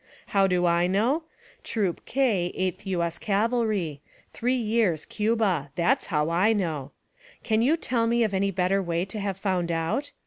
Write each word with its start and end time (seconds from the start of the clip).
How 0.29 0.47
do 0.47 0.65
I 0.65 0.87
know? 0.87 1.25
Troop 1.63 2.03
K, 2.05 2.51
8th 2.57 2.87
U. 2.87 3.03
S. 3.03 3.19
Cavalry. 3.19 4.01
Three 4.33 4.55
years, 4.55 5.05
Cuba. 5.05 5.69
That 5.75 5.99
is 5.99 6.05
how 6.07 6.31
I 6.31 6.53
know. 6.53 6.89
Can 7.43 7.61
you 7.61 7.77
tell 7.77 8.07
me 8.07 8.23
of 8.23 8.33
any 8.33 8.49
better 8.49 8.81
way 8.81 9.05
to 9.05 9.19
have 9.19 9.37
found 9.37 9.71
out? 9.71 10.09